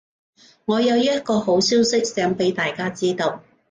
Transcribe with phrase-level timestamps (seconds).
[0.65, 3.43] 我有一個好消息想畀大家知道